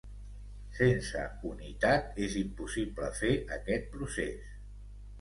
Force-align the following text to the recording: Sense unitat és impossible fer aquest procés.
Sense 0.77 1.25
unitat 1.51 2.19
és 2.31 2.39
impossible 2.43 3.13
fer 3.23 3.33
aquest 3.61 3.91
procés. 3.97 4.55